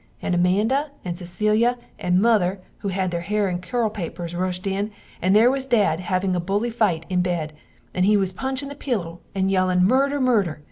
[0.19, 4.89] and Amanda and Cecilia and Mother who had her hare in curl papers rushd in,
[5.21, 7.53] and there was dad having a buly fite in bed,
[7.93, 10.19] and he was punchin the pilo, and yellin Murder!
[10.19, 10.59] Murder!